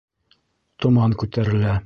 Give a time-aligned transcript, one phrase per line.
[0.85, 1.79] Томан күтәрелә